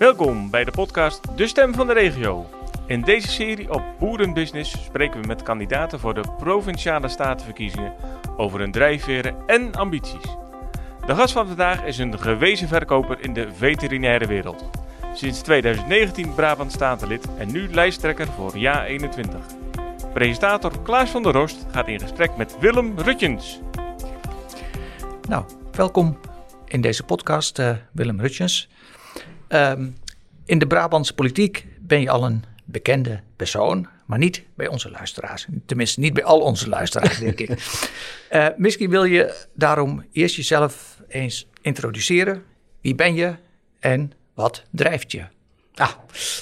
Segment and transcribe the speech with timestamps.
[0.00, 2.46] Welkom bij de podcast De Stem van de Regio.
[2.86, 7.94] In deze serie op Boerenbusiness spreken we met kandidaten voor de Provinciale Statenverkiezingen
[8.36, 10.36] over hun drijfveren en ambities.
[11.06, 14.70] De gast van vandaag is een gewezen verkoper in de veterinaire wereld.
[15.14, 19.36] Sinds 2019 Brabant Statenlid en nu lijsttrekker voor JA21.
[20.12, 23.60] Presentator Klaas van der Rost gaat in gesprek met Willem Rutjens.
[25.28, 26.18] Nou, welkom
[26.66, 28.68] in deze podcast, uh, Willem Rutjens.
[29.52, 29.96] Um,
[30.44, 35.46] in de Brabantse politiek ben je al een bekende persoon, maar niet bij onze luisteraars.
[35.66, 37.50] Tenminste, niet bij al onze luisteraars, denk ik.
[38.30, 42.42] Uh, misschien wil je daarom eerst jezelf eens introduceren.
[42.80, 43.34] Wie ben je
[43.78, 45.24] en wat drijft je?
[45.74, 45.90] Ah,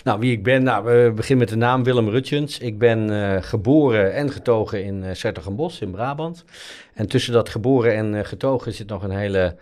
[0.04, 0.62] nou, wie ik ben?
[0.62, 2.58] Nou, we beginnen met de naam Willem Rutjens.
[2.58, 6.44] Ik ben uh, geboren en getogen in uh, Sertogenbos in Brabant.
[6.98, 9.56] En tussen dat geboren en uh, getogen zit nog een hele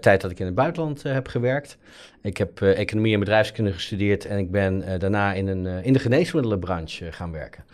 [0.00, 1.78] tijd dat ik in het buitenland heb gewerkt.
[2.22, 7.12] Ik heb economie en bedrijfskunde gestudeerd en ik ben daarna in, een, in de geneesmiddelenbranche
[7.12, 7.64] gaan werken.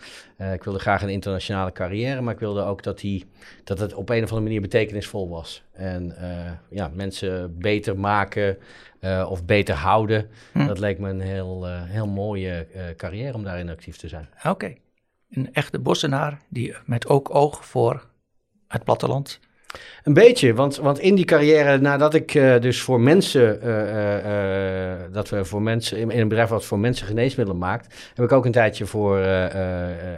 [0.53, 3.25] ik wilde graag een internationale carrière, maar ik wilde ook dat, die,
[3.63, 5.63] dat het op een of andere manier betekenisvol was.
[5.73, 6.15] En
[6.69, 8.57] ja, mensen beter maken,
[9.27, 10.29] of beter houden.
[10.51, 10.67] Hm.
[10.67, 12.67] Dat leek me een heel, heel mooie
[12.97, 14.29] carrière om daarin actief te zijn.
[14.43, 14.73] Oké.
[15.29, 18.08] Een echte bossenaar die met ook oog voor
[18.69, 19.39] het platteland
[20.03, 24.93] een beetje, want, want in die carrière, nadat ik uh, dus voor mensen, uh, uh,
[25.11, 28.31] dat we voor mensen, in, in, een bedrijf wat voor mensen geneesmiddelen maakt, heb ik
[28.31, 29.25] ook een tijdje voor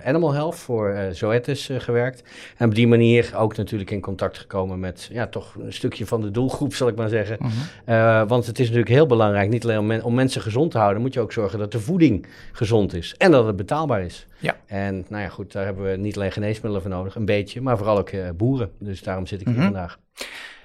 [0.05, 2.23] Animal Health, voor Zoetis gewerkt.
[2.57, 6.21] En op die manier ook natuurlijk in contact gekomen met, ja, toch een stukje van
[6.21, 7.37] de doelgroep, zal ik maar zeggen.
[7.85, 8.27] -huh.
[8.27, 11.01] want het is natuurlijk heel belangrijk, niet alleen om, men, om, mensen gezond te houden,
[11.01, 14.27] moet je ook zorgen dat de voeding gezond is en dat het betaalbaar is.
[14.41, 14.57] Ja.
[14.65, 17.77] En nou ja, goed, daar hebben we niet alleen geneesmiddelen voor nodig, een beetje, maar
[17.77, 18.71] vooral ook boeren.
[18.79, 19.71] Dus daarom zit ik hier mm -hmm.
[19.71, 19.99] vandaag.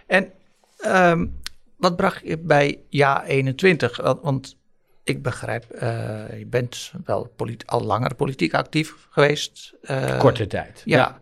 [0.07, 0.33] En
[0.87, 1.39] um,
[1.77, 3.97] wat bracht je bij Ja 21?
[4.23, 4.57] Want
[5.05, 7.33] ik begrijp, uh, je bent wel
[7.67, 9.75] al langer politiek actief geweest.
[9.83, 10.83] Uh, Korte tijd.
[10.84, 10.97] Ja.
[10.97, 11.21] ja.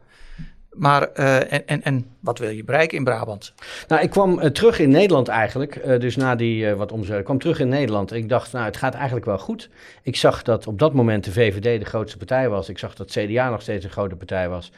[0.77, 3.53] Maar uh, en, en, en wat wil je bereiken in Brabant?
[3.89, 5.77] Nou, ik kwam uh, terug in Nederland eigenlijk.
[5.87, 8.12] Uh, dus na die wat omzet, ik kwam terug in Nederland.
[8.12, 9.71] Ik dacht, nou, het gaat eigenlijk wel goed.
[10.03, 12.69] Ik zag dat op dat moment de VVD de grootste partij was.
[12.69, 14.73] Ik zag dat CDA nog steeds een grote partij was.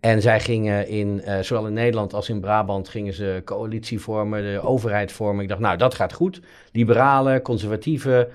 [0.00, 4.60] En zij gingen in, zowel in Nederland als in Brabant, gingen ze coalitie vormen, de
[4.60, 5.42] overheid vormen.
[5.42, 6.40] Ik dacht, nou, dat gaat goed.
[6.72, 8.28] Liberalen, conservatieven,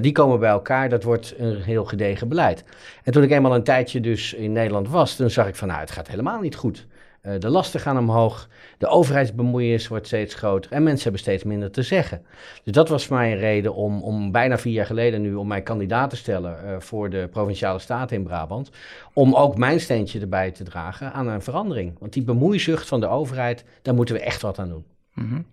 [0.00, 0.88] die komen bij elkaar.
[0.88, 2.64] Dat wordt een heel gedegen beleid.
[3.04, 5.80] En toen ik eenmaal een tijdje dus in Nederland was, toen zag ik van, nou,
[5.80, 6.59] het gaat helemaal niet goed.
[7.22, 8.48] Uh, de lasten gaan omhoog,
[8.78, 12.26] de overheidsbemoeienis wordt steeds groter en mensen hebben steeds minder te zeggen.
[12.64, 16.10] Dus dat was mijn reden om, om bijna vier jaar geleden nu om mij kandidaat
[16.10, 18.70] te stellen uh, voor de Provinciale Staten in Brabant.
[19.12, 21.98] Om ook mijn steentje erbij te dragen aan een verandering.
[21.98, 24.84] Want die bemoeizucht van de overheid, daar moeten we echt wat aan doen.
[25.12, 25.46] -hmm.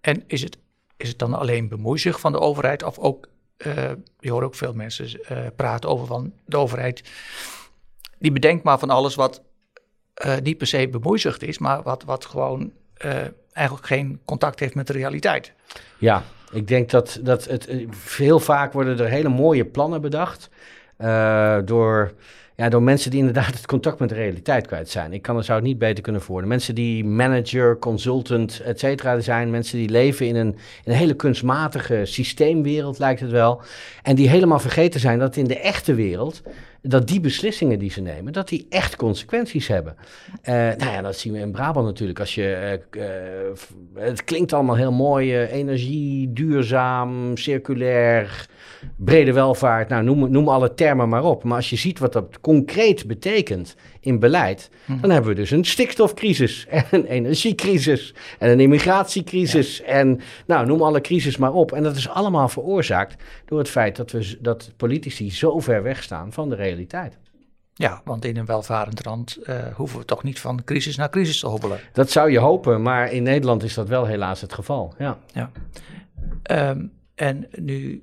[0.00, 0.58] En is het,
[0.96, 3.28] is het dan alleen bemoeizucht van de overheid of ook,
[3.66, 5.20] uh, je hoort ook veel mensen
[5.56, 7.02] praten over van de overheid,
[8.18, 9.42] die bedenkt maar van alles wat
[10.26, 12.72] uh, niet per se bemoeizucht is, maar wat, wat gewoon
[13.04, 13.12] uh,
[13.52, 15.52] eigenlijk geen contact heeft met de realiteit.
[15.98, 16.22] Ja,
[16.52, 17.68] ik denk dat, dat het
[18.16, 20.50] heel vaak worden er hele mooie plannen bedacht
[21.64, 22.12] door,
[22.56, 25.12] ja, door mensen die inderdaad het contact met de realiteit kwijt zijn.
[25.12, 26.48] Ik kan er zou het niet beter kunnen voorden.
[26.48, 31.14] Mensen die manager, consultant, et cetera zijn, mensen die leven in een, in een hele
[31.14, 33.62] kunstmatige systeemwereld lijkt het wel,
[34.02, 36.42] en die helemaal vergeten zijn dat in de echte wereld
[36.82, 39.96] dat die beslissingen die ze nemen, dat die echt consequenties hebben.
[40.44, 42.20] Uh, nou ja, dat zien we in Brabant natuurlijk.
[42.20, 48.46] Als je, uh, uh, het klinkt allemaal heel mooi, energie, duurzaam, circulair,
[48.96, 51.44] brede welvaart, nou noem, noem alle termen maar op.
[51.44, 55.00] Maar als je ziet wat dat concreet betekent in beleid, hm.
[55.00, 59.84] dan hebben we dus een stikstofcrisis en een energiecrisis en een immigratiecrisis ja.
[59.84, 61.72] en nou noem alle crisis maar op.
[61.72, 66.02] En dat is allemaal veroorzaakt door het feit dat, we, dat politici zo ver weg
[66.02, 67.18] staan van de realiteit.
[67.74, 71.40] Ja, want in een welvarend land uh, hoeven we toch niet van crisis naar crisis
[71.40, 71.80] te hobbelen.
[71.92, 74.94] Dat zou je hopen, maar in Nederland is dat wel helaas het geval.
[74.98, 75.18] Ja.
[75.32, 75.50] ja.
[76.70, 78.02] Um, en nu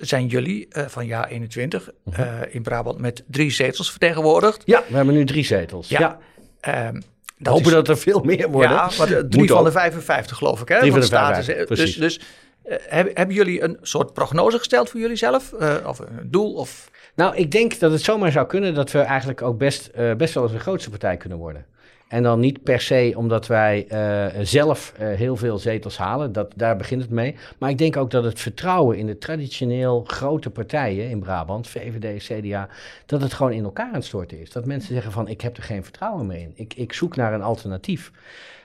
[0.00, 4.62] zijn jullie uh, van jaar 21 uh, uh, in Brabant met drie zetels vertegenwoordigd.
[4.64, 5.88] Ja, we hebben nu drie zetels.
[5.88, 6.18] Ja.
[6.60, 6.88] ja.
[6.88, 7.02] Um,
[7.38, 8.70] dat hopen is, dat er veel meer worden.
[8.70, 9.64] Ja, maar drie Moet van ook.
[9.64, 10.68] de 55 geloof ik.
[10.68, 12.20] Hè, drie van de 55, Dus, dus
[12.62, 15.52] hebben, hebben jullie een soort prognose gesteld voor jullie zelf?
[15.84, 16.54] of een doel?
[16.54, 16.90] Of...
[17.14, 20.42] Nou, ik denk dat het zomaar zou kunnen dat we eigenlijk ook best, best wel
[20.42, 21.66] eens een grootste partij kunnen worden.
[22.10, 26.32] En dan niet per se omdat wij uh, zelf uh, heel veel zetels halen.
[26.32, 27.36] Dat, daar begint het mee.
[27.58, 32.22] Maar ik denk ook dat het vertrouwen in de traditioneel grote partijen in Brabant, VVD,
[32.24, 32.68] CDA,
[33.06, 34.50] dat het gewoon in elkaar aan het storten is.
[34.50, 36.52] Dat mensen zeggen van ik heb er geen vertrouwen meer in.
[36.54, 38.10] Ik, ik zoek naar een alternatief.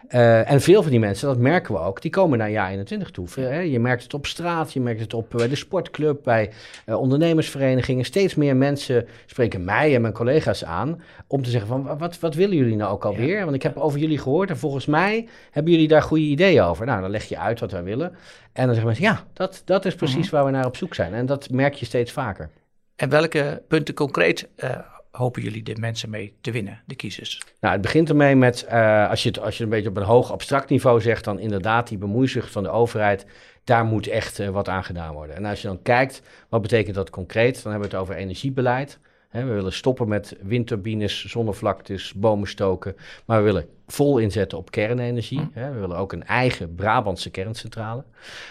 [0.10, 3.12] Uh, en veel van die mensen, dat merken we ook, die komen naar jaar 21
[3.12, 3.28] toe.
[3.72, 6.52] Je merkt het op straat, je merkt het op bij de sportclub, bij
[6.86, 8.06] ondernemersverenigingen.
[8.06, 12.36] Steeds meer mensen spreken mij en mijn collega's aan om te zeggen van wat, wat
[12.36, 13.35] willen jullie nou ook alweer?
[13.44, 16.86] Want ik heb over jullie gehoord en volgens mij hebben jullie daar goede ideeën over.
[16.86, 18.16] Nou, dan leg je uit wat wij willen.
[18.54, 21.14] En dan zeggen mensen, ja, dat, dat is precies waar we naar op zoek zijn.
[21.14, 22.50] En dat merk je steeds vaker.
[22.96, 24.70] En welke punten concreet uh,
[25.12, 27.42] hopen jullie de mensen mee te winnen, de kiezers?
[27.60, 30.04] Nou, het begint ermee met, uh, als, je het, als je een beetje op een
[30.04, 33.26] hoog abstract niveau zegt, dan inderdaad die bemoeizucht van de overheid,
[33.64, 35.36] daar moet echt uh, wat aan gedaan worden.
[35.36, 37.64] En als je dan kijkt, wat betekent dat concreet?
[37.64, 39.00] Dan hebben we het over energiebeleid.
[39.36, 42.96] He, we willen stoppen met windturbines, zonnevlaktes, bomen stoken.
[43.26, 45.40] Maar we willen vol inzetten op kernenergie.
[45.40, 45.60] Hm.
[45.60, 48.04] He, we willen ook een eigen Brabantse kerncentrale.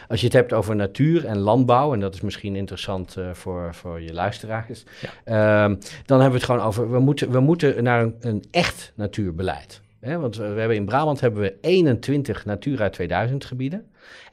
[0.09, 3.75] Als je het hebt over natuur en landbouw, en dat is misschien interessant uh, voor,
[3.75, 4.85] voor je luisteraars,
[5.25, 5.65] ja.
[5.65, 8.93] um, dan hebben we het gewoon over, we moeten, we moeten naar een, een echt
[8.95, 9.83] natuurbeleid.
[10.01, 13.87] He, want we hebben in Brabant hebben we 21 Natura 2000 gebieden.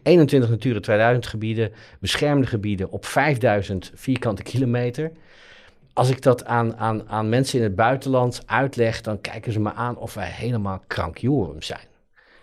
[0.03, 5.11] 21 Natura 2000 gebieden, beschermde gebieden op 5000 vierkante kilometer
[5.93, 9.73] als ik dat aan, aan, aan mensen in het buitenland uitleg, dan kijken ze me
[9.73, 11.89] aan of wij helemaal krankjorum zijn.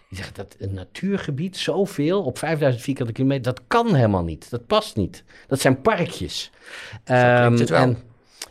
[0.09, 4.51] Die zeggen dat een natuurgebied zoveel op 5000 vierkante kilometer, dat kan helemaal niet.
[4.51, 5.25] Dat past niet.
[5.47, 6.51] Dat zijn parkjes.
[7.05, 7.15] Um,
[7.59, 7.81] het wel.
[7.81, 7.99] En,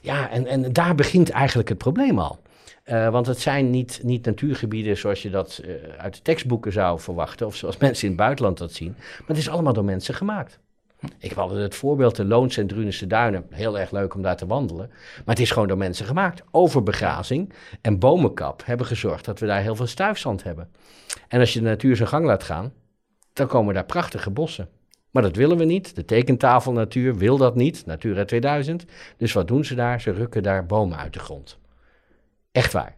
[0.02, 2.40] ja, en, en daar begint eigenlijk het probleem al.
[2.86, 7.00] Uh, want het zijn niet, niet natuurgebieden zoals je dat uh, uit de tekstboeken zou
[7.00, 8.96] verwachten, of zoals mensen in het buitenland dat zien.
[8.98, 10.60] Maar het is allemaal door mensen gemaakt.
[11.18, 13.46] Ik had het voorbeeld de Loons en Duinen.
[13.50, 14.88] Heel erg leuk om daar te wandelen.
[14.90, 16.44] Maar het is gewoon door mensen gemaakt.
[16.52, 20.70] Overbegrazing en bomenkap hebben gezorgd dat we daar heel veel stuifzand hebben.
[21.28, 22.74] En als je de natuur zijn gang laat gaan,
[23.34, 24.70] dan komen daar prachtige bossen.
[25.12, 25.96] Maar dat willen we niet.
[25.96, 27.86] De tekentafelnatuur wil dat niet.
[27.86, 28.86] Natura 2000.
[29.18, 30.02] Dus wat doen ze daar?
[30.02, 31.58] Ze rukken daar bomen uit de grond.
[32.52, 32.96] Echt waar.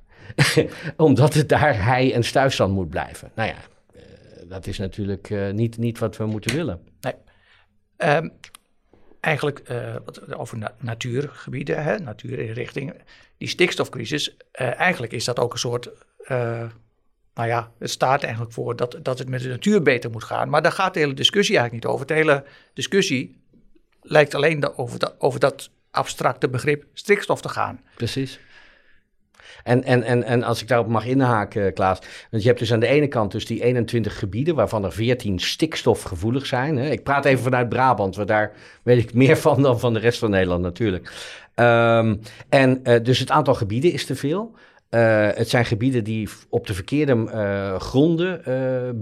[0.98, 3.32] Omdat het daar hei en stuifzand moet blijven.
[3.36, 3.56] Nou ja,
[3.96, 4.02] uh,
[4.50, 6.80] dat is natuurlijk uh, niet, niet wat we moeten willen.
[7.02, 7.14] Nee.
[8.04, 8.32] Um,
[9.20, 9.62] eigenlijk
[10.06, 12.96] wat, over na natuurgebieden, hè, natuurinrichtingen,
[13.38, 15.90] die stikstofcrisis, uh, eigenlijk is dat ook een soort,
[16.32, 16.70] uh,
[17.34, 20.50] nou ja, het staat eigenlijk voor dat, dat het met de natuur beter moet gaan.
[20.50, 22.08] Maar daar gaat de hele discussie eigenlijk niet over.
[22.08, 22.44] De hele
[22.74, 23.42] discussie
[24.02, 27.82] lijkt alleen over, over dat abstracte begrip stikstof te gaan.
[27.96, 28.40] Precies.
[29.64, 32.00] En, en, en, en als ik daarop mag inhaken, Klaas.
[32.32, 35.40] Want je hebt dus aan de ene kant dus die 21 gebieden, waarvan er 14
[35.40, 36.78] stikstofgevoelig zijn.
[36.78, 36.90] Hè.
[36.90, 38.52] Ik praat even vanuit Brabant, want daar
[38.84, 41.12] weet ik meer van dan van de rest van Nederland natuurlijk.
[41.56, 42.20] Um,
[42.50, 44.52] en uh, dus het aantal gebieden is te veel.
[44.90, 48.42] Uh, het zijn gebieden die op de verkeerde uh, gronden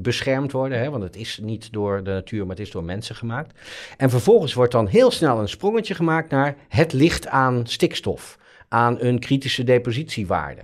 [0.01, 0.79] beschermd worden.
[0.79, 3.59] Hè, want het is niet door de natuur, maar het is door mensen gemaakt.
[3.97, 9.01] En vervolgens wordt dan heel snel een sprongetje gemaakt naar het licht aan stikstof aan
[9.01, 10.61] een kritische depositiewaarde.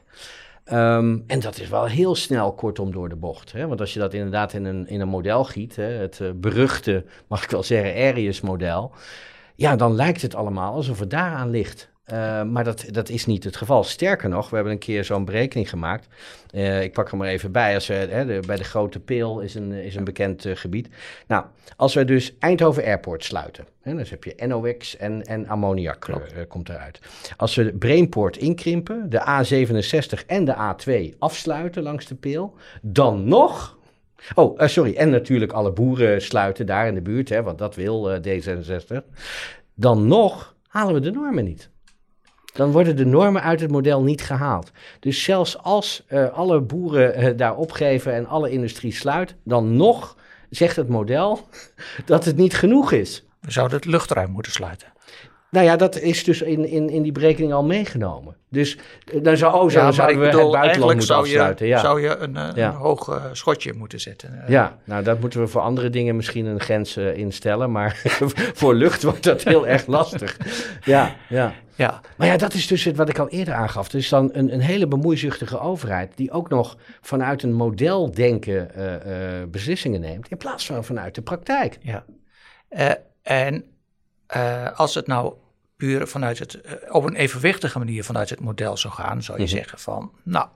[0.71, 3.51] Um, en dat is wel heel snel kortom door de bocht.
[3.51, 3.67] Hè?
[3.67, 7.05] Want als je dat inderdaad in een, in een model giet, hè, het uh, beruchte,
[7.27, 8.91] mag ik wel zeggen, Arius-model,
[9.55, 11.91] ja, dan lijkt het allemaal alsof het daaraan ligt.
[12.11, 13.83] Uh, maar dat, dat is niet het geval.
[13.83, 16.07] Sterker nog, we hebben een keer zo'n berekening gemaakt.
[16.51, 17.73] Uh, ik pak er maar even bij.
[17.73, 20.89] Als we, hè, de, bij de Grote Peel is een, is een bekend uh, gebied.
[21.27, 21.45] Nou,
[21.75, 23.67] als we dus Eindhoven Airport sluiten.
[23.81, 26.09] Hè, dus heb je NOx en, en ammoniak
[26.47, 26.99] komt eruit.
[27.37, 32.55] Als we Brainport inkrimpen, de A67 en de A2 afsluiten langs de Peel.
[32.81, 33.77] Dan nog
[34.35, 34.95] Oh, uh, sorry.
[34.95, 39.05] En natuurlijk alle boeren sluiten daar in de buurt, hè, want dat wil uh, D66.
[39.73, 41.71] Dan nog halen we de normen niet.
[42.53, 44.71] Dan worden de normen uit het model niet gehaald.
[44.99, 50.17] Dus zelfs als uh, alle boeren uh, daar opgeven en alle industrie sluit, dan nog
[50.49, 51.47] zegt het model
[52.05, 53.25] dat het niet genoeg is.
[53.39, 54.92] We zouden het luchtruim moeten sluiten.
[55.53, 58.35] Nou ja, dat is dus in, in, in die berekening al meegenomen.
[58.49, 58.77] Dus
[59.21, 61.67] dan zou, oh, ja, zouden we bedoel, het buitenland moeten zou je, afsluiten.
[61.67, 61.79] Ja.
[61.79, 62.71] Zou je een, een Ja.
[62.71, 64.43] hoog uh, schotje moeten zetten.
[64.47, 67.71] Ja, nou dat moeten we voor andere dingen misschien een grens uh, instellen.
[67.71, 68.01] Maar
[68.59, 70.37] voor lucht wordt dat heel erg lastig.
[70.83, 71.53] Ja, ja.
[71.75, 72.01] ja.
[72.17, 73.89] Maar ja, dat is dus het wat ik al eerder aangaf.
[73.89, 78.83] Dus dan een, een hele bemoeizuchtige overheid die ook nog vanuit een modeldenken uh,
[79.51, 80.29] beslissingen neemt.
[80.29, 81.77] In plaats van vanuit de praktijk.
[81.81, 82.05] Ja.
[83.21, 83.65] En
[84.75, 85.33] als het nou
[85.77, 89.43] puur vanuit het, uh, op een evenwichtige manier vanuit het model zou gaan, zou je
[89.43, 89.53] Mhm.
[89.53, 90.47] zeggen van, nou,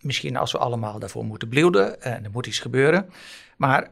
[0.00, 3.10] misschien als we allemaal daarvoor moeten bloeden en er moet iets gebeuren.
[3.56, 3.88] Maar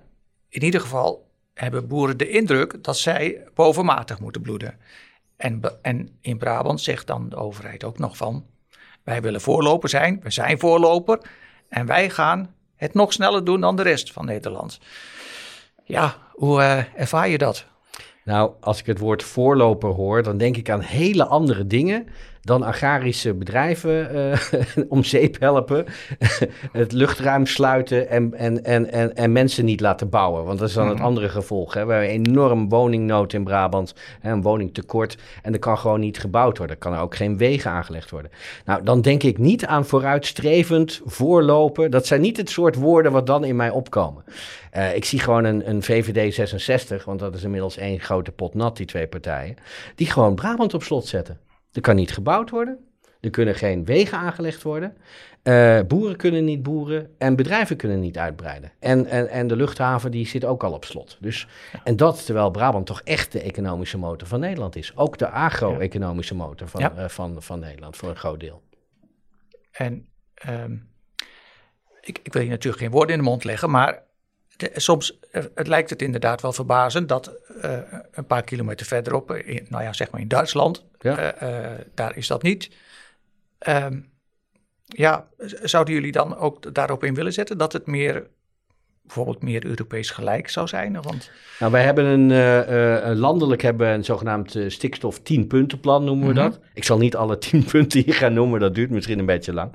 [0.49, 4.79] in ieder geval hebben boeren de indruk dat zij bovenmatig moeten bloeden.
[5.37, 8.47] En, en in Brabant zegt dan de overheid ook nog van,
[9.03, 11.19] wij willen voorloper zijn, we zijn voorloper.
[11.69, 14.79] En wij gaan het nog sneller doen dan de rest van Nederland.
[15.85, 17.67] Ja, hoe uh, ervaar je dat?
[18.25, 22.07] Nou, als ik het woord voorloper hoor, dan denk ik aan hele andere dingen
[22.45, 25.85] dan agrarische bedrijven uh, om zeep helpen,
[26.73, 30.45] het luchtruim sluiten en, en, en, en, en mensen niet laten bouwen.
[30.45, 31.07] Want dat is dan het mhm.
[31.07, 31.75] andere gevolg.
[31.75, 31.87] Hè.
[31.87, 36.19] We hebben een enorm woningnood in Brabant, hè, een woningtekort en er kan gewoon niet
[36.19, 36.77] gebouwd worden.
[36.77, 38.31] Er kan er ook geen wegen aangelegd worden.
[38.65, 41.91] Nou, dan denk ik niet aan vooruitstrevend, voorlopen.
[41.91, 44.25] Dat zijn niet het soort woorden wat dan in mij opkomen.
[44.77, 48.55] Uh, ik zie gewoon een, een VVD 66, want dat is inmiddels één grote pot
[48.55, 49.57] nat, die twee partijen,
[49.95, 51.39] die gewoon Brabant op slot zetten.
[51.75, 52.78] Er kan niet gebouwd worden.
[53.21, 54.97] Er kunnen geen wegen aangelegd worden.
[55.43, 58.73] Uh, boeren kunnen niet boeren en bedrijven kunnen niet uitbreiden.
[58.78, 61.19] En, en, en de luchthaven die zit ook al op slot.
[61.21, 61.49] Dus,
[61.85, 64.97] En dat terwijl Brabant toch echt de economische motor van Nederland is.
[64.97, 66.93] Ook de agro-economische motor van, ja.
[66.99, 68.62] uh, van, van Nederland voor een groot deel.
[69.71, 70.09] En
[70.49, 70.88] um,
[72.00, 74.02] ik, ik wil je natuurlijk geen woorden in de mond leggen, maar
[74.75, 75.18] soms
[75.54, 77.32] het lijkt het inderdaad wel verbazend dat
[77.64, 77.78] uh,
[78.11, 81.42] een paar kilometer verderop, in, nou ja, zeg maar in Duitsland, ja.
[81.42, 82.70] uh, daar is dat niet.
[83.68, 84.12] Um,
[84.84, 85.28] ja,
[85.62, 88.26] zouden jullie dan ook daarop in willen zetten dat het meer
[89.04, 91.02] bijvoorbeeld meer Europees gelijk zou zijn?
[91.02, 91.30] Want...
[91.58, 96.32] Nou, wij hebben een, uh, landelijk hebben een zogenaamd uh, stikstof 10 puntenplan noemen we
[96.32, 96.42] mhm.
[96.42, 96.61] dat.
[96.75, 99.73] Ik zal niet alle 10 punten hier gaan noemen, dat duurt misschien een beetje lang.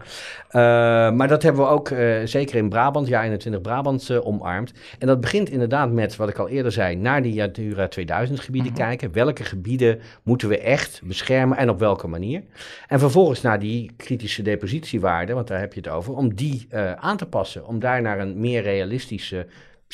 [1.16, 1.88] maar dat hebben we ook
[2.24, 4.74] zeker in Brabant, ja 21 Brabant, omarmd.
[5.00, 8.72] En dat begint inderdaad met, wat ik al eerder zei, naar die Natura 2000 gebieden
[8.72, 8.82] mhm.
[8.82, 9.12] kijken.
[9.12, 12.44] Welke gebieden moeten we echt beschermen en op welke manier?
[12.88, 17.18] En vervolgens naar die kritische depositiewaarden, want daar heb je het over, om die aan
[17.18, 17.68] te passen.
[17.68, 19.19] Om daar naar een meer realistisch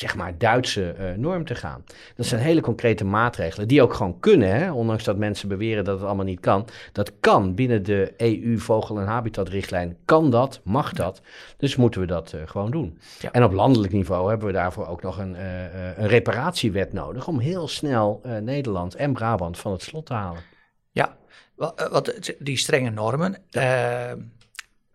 [0.00, 1.84] zeg maar, Duitse uh, norm te gaan.
[2.16, 4.72] Dat zijn hele concrete maatregelen die ook gewoon kunnen, hè?
[4.72, 6.68] ondanks dat mensen beweren dat het allemaal niet kan.
[6.92, 11.20] Dat kan binnen de EU-vogel- en habitatrichtlijn, kan dat, mag dat.
[11.56, 12.98] Dus moeten we dat uh, gewoon doen.
[13.20, 13.32] Ja.
[13.32, 17.38] En op landelijk niveau hebben we daarvoor ook nog een, uh, een reparatiewet nodig om
[17.38, 20.42] heel snel Nederland en Brabant van het slot te halen.
[20.90, 21.16] Ja,
[21.54, 23.36] wat, die strenge normen,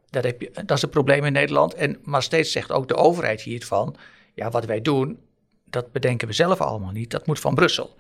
[0.09, 1.73] dat, heb je, dat is een probleem in Nederland.
[1.73, 3.95] En, maar steeds zegt ook de overheid hiervan,
[4.33, 5.19] ja, wat wij doen,
[5.65, 7.11] dat bedenken we zelf allemaal niet.
[7.11, 7.95] Dat moet van Brussel.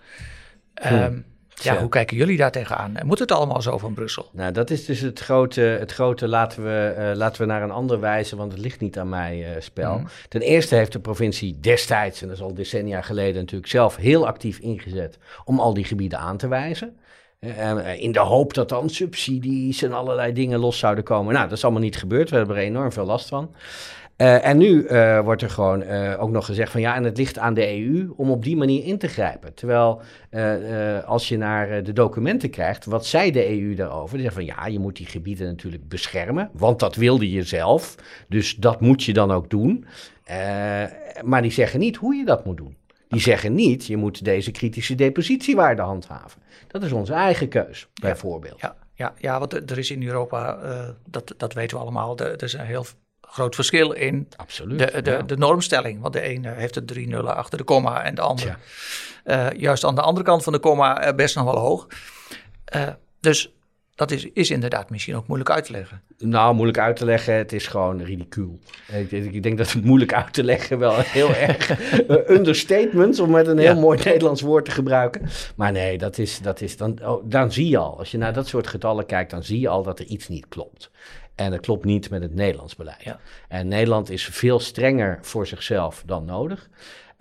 [0.85, 2.93] Um, ja, hoe kijken jullie daar tegenaan?
[3.03, 4.29] Moet het allemaal zo van Brussel?
[4.33, 7.71] Nou, dat is dus het grote, het grote laten, we, uh, laten we naar een
[7.71, 9.97] ander wijzen, want het ligt niet aan mij uh, spel.
[9.97, 10.07] Mm.
[10.27, 14.27] Ten eerste heeft de provincie destijds, en dat is al decennia geleden natuurlijk, zelf heel
[14.27, 16.95] actief ingezet om al die gebieden aan te wijzen.
[17.39, 21.33] Uh, in de hoop dat dan subsidies en allerlei dingen los zouden komen.
[21.33, 22.29] Nou, dat is allemaal niet gebeurd.
[22.29, 23.55] We hebben er enorm veel last van.
[24.21, 27.17] Uh, en nu uh, wordt er gewoon uh, ook nog gezegd van ja, en het
[27.17, 29.53] ligt aan de EU om op die manier in te grijpen.
[29.53, 30.01] Terwijl
[31.05, 34.17] als je naar de documenten krijgt, wat zei de EU daarover?
[34.17, 37.95] Die zeggen van ja, je moet die gebieden natuurlijk beschermen, want dat wilde je zelf.
[38.27, 39.85] Dus dat moet je dan ook doen.
[41.23, 42.75] maar die zeggen niet hoe je dat moet doen.
[43.07, 46.41] Die zeggen niet, je moet deze kritische depositiewaarde handhaven.
[46.67, 48.61] Dat is onze eigen keus, bijvoorbeeld.
[48.61, 50.59] Ja, ja, ja want er is in Europa,
[51.09, 52.85] dat, dat weten we allemaal, er is een heel
[53.31, 56.01] groot verschil in Absoluut, de, de, de normstelling.
[56.01, 58.55] Want de ene heeft er drie nullen achter de komma en de andere
[59.25, 61.87] uh, juist aan de andere kant van de komma uh, best nog wel hoog.
[62.75, 62.87] Uh,
[63.19, 63.53] dus
[63.95, 66.01] dat is, is inderdaad misschien ook moeilijk uit te leggen.
[66.17, 68.59] Nou, moeilijk uit te leggen, het is gewoon ridicuul.
[68.91, 71.79] Ik, ik denk dat het moeilijk uit te leggen wel heel erg
[72.29, 75.29] understatement, om met een heel mooi Nederlands woord te gebruiken.
[75.55, 78.33] Maar nee, dat is, dat is dan, oh, dan zie je al, als je naar
[78.33, 80.91] dat soort getallen kijkt, dan zie je al dat er iets niet klopt.
[81.35, 83.03] En dat klopt niet met het Nederlands beleid.
[83.03, 83.19] Ja.
[83.47, 86.69] En Nederland is veel strenger voor zichzelf dan nodig.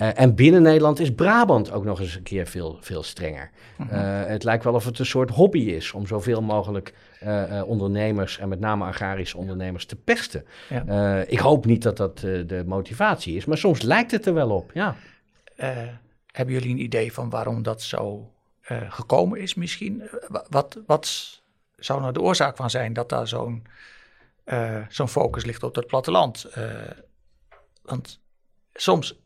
[0.01, 3.51] Uh, en binnen Nederland is Brabant ook nog eens een keer veel, veel strenger.
[3.81, 3.87] Uh,
[4.25, 8.49] het lijkt wel of het een soort hobby is om zoveel mogelijk uh, ondernemers en
[8.49, 10.45] met name agrarische ondernemers te pesten.
[10.69, 11.25] Ja.
[11.27, 14.71] ik hoop niet dat dat de motivatie is, maar soms lijkt het er wel op.
[14.75, 14.97] Ja.
[16.27, 18.31] hebben jullie een idee van waarom dat zo
[18.89, 20.03] gekomen is misschien?
[20.49, 21.39] wat, wat
[21.77, 23.67] zou nou de oorzaak van zijn dat daar zo'n
[24.53, 26.47] uh, zo'n focus ligt op het platteland.
[26.59, 26.65] Uh,
[27.83, 28.21] want
[28.73, 29.19] soms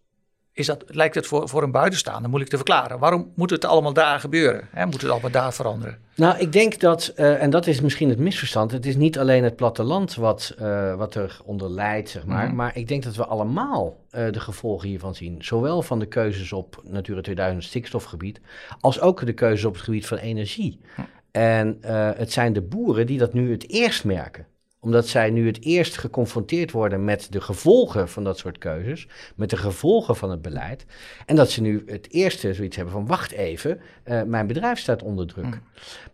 [0.53, 2.99] is dat, lijkt het voor, voor een buitenstaander moeilijk te verklaren.
[2.99, 4.69] Waarom moet het allemaal daar gebeuren?
[4.71, 4.85] Hè?
[4.85, 5.99] Moet het allemaal daar veranderen?
[6.17, 9.45] Nou, ik denk dat, uh, en dat is misschien het misverstand, het is niet alleen
[9.45, 10.55] het platteland wat,
[10.97, 12.49] wat er onder leidt, zeg maar.
[12.49, 15.45] Mm Maar ik denk dat we allemaal de gevolgen hiervan zien.
[15.45, 18.41] Zowel van de keuzes op Natura 2000 stikstofgebied,
[18.81, 20.81] als ook de keuzes op het gebied van energie.
[20.95, 21.01] Hm.
[21.31, 21.79] En
[22.17, 24.47] het zijn de boeren die dat nu het eerst merken
[24.85, 29.51] Omdat zij nu het eerst geconfronteerd worden met de gevolgen van dat soort keuzes, met
[29.51, 30.87] de gevolgen van het beleid.
[31.27, 35.03] En dat ze nu het eerste zoiets hebben van, wacht even, uh, mijn bedrijf staat
[35.03, 35.45] onder druk.
[35.45, 35.61] Mm.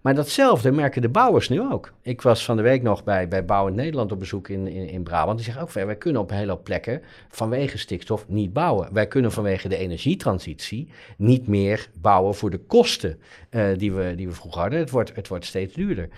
[0.01, 1.93] Maar datzelfde merken de bouwers nu ook.
[2.03, 5.03] Ik was van de week nog bij, bij Bouwen Nederland op bezoek in, in, in
[5.03, 5.37] Brabant.
[5.37, 8.89] Die zeggen ook, wij kunnen op een hele hoop plekken vanwege stikstof niet bouwen.
[8.93, 13.19] Wij kunnen vanwege de energietransitie niet meer bouwen voor de kosten
[13.51, 14.79] uh, die, we, die we vroeger hadden.
[14.79, 16.09] Het wordt, het wordt steeds duurder.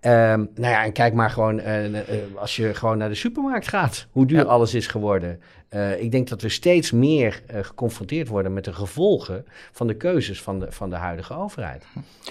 [0.00, 2.00] Um, nou ja, en kijk maar gewoon uh, uh,
[2.36, 5.40] als je gewoon naar de supermarkt gaat, hoe duur alles is geworden.
[5.70, 10.42] Uh, ik denk dat we steeds meer geconfronteerd worden met de gevolgen van de keuzes
[10.42, 11.84] van de, van de huidige overheid.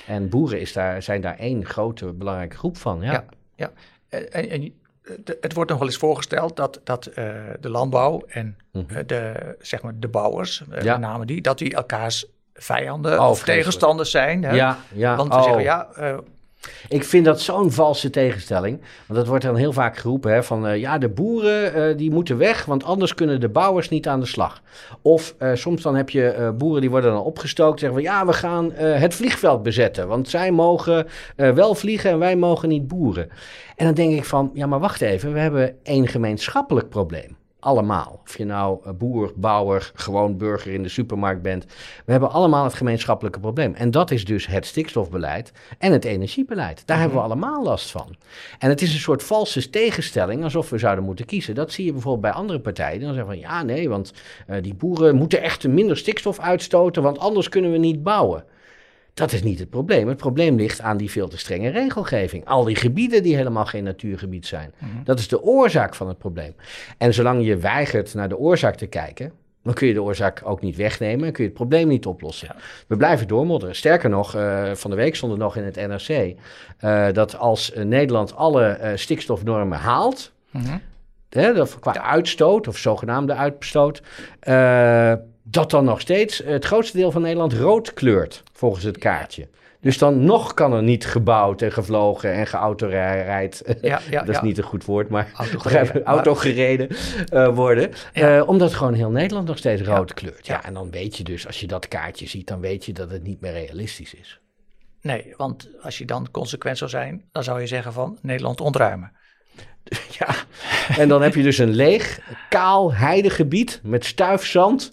[0.05, 3.01] En boeren is daar, zijn daar één grote belangrijke groep van.
[3.01, 3.25] Ja, ja.
[3.55, 3.71] ja.
[4.09, 4.73] En, en,
[5.41, 7.03] het wordt nog wel eens voorgesteld dat, dat
[7.59, 9.05] de landbouw en mhm.
[9.05, 10.91] de, zeg maar de bouwers, ja.
[10.91, 14.43] met name die, dat die elkaars vijanden oh, of tegenstanders zijn.
[14.43, 14.55] Hè?
[14.55, 15.15] Ja, ja.
[15.15, 15.43] Want we oh.
[15.43, 15.87] zeggen ja
[16.87, 18.81] ik vind dat zo'n valse tegenstelling.
[19.07, 22.11] Want dat wordt dan heel vaak geroepen hè, van uh, ja, de boeren uh, die
[22.11, 24.61] moeten weg, want anders kunnen de bouwers niet aan de slag.
[25.01, 28.33] Of uh, soms dan heb je boeren die worden dan opgestookt zeggen van ja, we
[28.33, 33.29] gaan het vliegveld bezetten, want zij mogen wel vliegen en wij mogen niet boeren.
[33.75, 38.21] En dan denk ik van ja, maar wacht even, we hebben één gemeenschappelijk probleem allemaal.
[38.23, 41.65] Of je nou eh, boer, bouwer, gewoon burger in de supermarkt bent.
[42.05, 43.73] We hebben allemaal het gemeenschappelijke probleem.
[43.73, 46.83] En dat is dus het stikstofbeleid en het energiebeleid.
[46.85, 47.31] Daar hebben we mhm.
[47.31, 48.15] allemaal last van.
[48.59, 51.55] En het is een soort valse tegenstelling, alsof we zouden moeten kiezen.
[51.55, 52.99] Dat zie je bijvoorbeeld bij andere partijen.
[52.99, 54.13] Dan zeggen van ja, nee, want
[54.49, 58.43] uh, die boeren moeten echt minder stikstof uitstoten, want anders kunnen we niet bouwen.
[59.17, 60.07] Dat is niet het probleem.
[60.07, 62.45] Het probleem ligt aan die veel te strenge regelgeving.
[62.45, 64.73] Al die gebieden die helemaal geen natuurgebied zijn.
[64.77, 65.03] Mhm.
[65.03, 66.55] Dat is de oorzaak van het probleem.
[66.97, 69.31] En zolang je weigert naar de oorzaak te kijken,
[69.63, 72.55] dan kun je de oorzaak ook niet wegnemen en kun je het probleem niet oplossen.
[72.87, 73.75] We blijven doormodderen.
[73.75, 76.35] Sterker nog, uh, van de week stond er nog in het NRC
[76.81, 80.81] uh, dat als uh, Nederland alle stikstofnormen haalt, mm
[81.29, 84.01] hè, qua uitstoot of zogenaamde uitstoot,
[85.49, 89.47] dat dan nog steeds het grootste deel van Nederland rood kleurt, volgens het kaartje.
[89.81, 93.61] Dus dan nog kan er niet gebouwd en gevlogen en geautorijd.
[93.81, 96.87] Ja, ja, dat is niet een goed woord, maar autogereden, autogereden
[97.33, 97.91] uh, worden.
[98.13, 100.45] Uh, omdat gewoon heel Nederland nog steeds rood kleurt.
[100.45, 103.11] Ja, en dan weet je dus, als je dat kaartje ziet, dan weet je dat
[103.11, 104.39] het niet meer realistisch is.
[105.01, 109.11] Nee, want als je dan consequent zou zijn, dan zou je zeggen van Nederland ontruimen.
[110.19, 110.35] Ja,
[110.97, 114.91] en dan heb je dus een leeg, kaal heidegebied met stuifzand.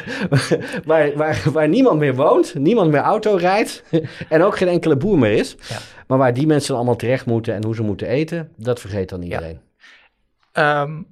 [0.84, 3.82] waar, waar, waar niemand meer woont, niemand meer auto rijdt.
[4.28, 5.56] en ook geen enkele boer meer is.
[5.68, 5.78] Ja.
[6.06, 9.22] Maar waar die mensen allemaal terecht moeten en hoe ze moeten eten, dat vergeet dan
[9.22, 9.60] iedereen.
[10.52, 10.82] Ja.
[10.82, 11.06] Um,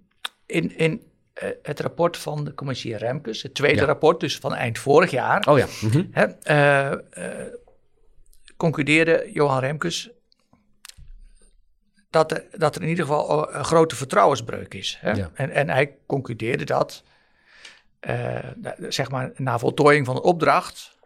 [0.47, 1.03] in, in
[1.43, 5.47] uh, het rapport van de commissie Remkes, het tweede rapport, dus van eind vorig jaar.
[5.49, 5.67] Oh ja.
[5.81, 6.09] Mm -hmm.
[6.11, 6.27] hè,
[6.93, 7.47] uh, uh,
[8.57, 10.11] concludeerde Johan Remkes
[12.11, 14.99] dat er, dat er in ieder geval een grote vertrouwensbreuk is.
[15.01, 15.25] Hè?
[15.35, 17.05] En, en hij concludeerde dat,
[18.01, 18.39] uh,
[18.79, 20.99] zeg maar, na voltooiing van de opdracht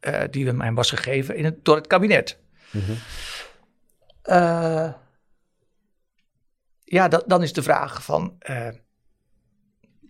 [0.00, 2.38] uh, die hem was gegeven in het, door het kabinet.
[2.70, 2.96] Mm -hmm.
[4.24, 4.92] uh,
[6.84, 8.38] ja, dat, dan is de vraag van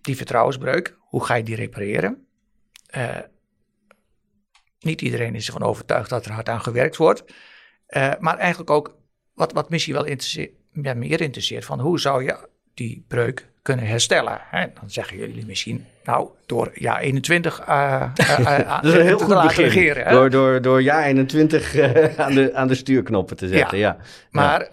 [0.01, 2.21] die vertrouwensbreuk, hoe ga je die repareren?
[4.79, 7.23] niet iedereen is ervan overtuigd dat er hard aan gewerkt wordt.
[8.19, 8.96] maar eigenlijk ook
[9.37, 12.37] wat, wat misschien wel interesseert, ja, meer interesseert, van hoe zou je
[12.73, 14.39] die breuk kunnen herstellen?
[14.41, 14.65] Hè?
[14.79, 19.41] Dan zeggen jullie misschien, nou, door jaar 21 uh, uh, dat is een heel goed
[19.41, 19.63] begin.
[19.63, 20.03] regeren.
[20.05, 20.11] Hè?
[20.11, 23.97] Door, door, door jaar 21 uh, aan, de, aan de stuurknoppen te zetten, ja.
[23.99, 24.05] ja.
[24.31, 24.69] Maar...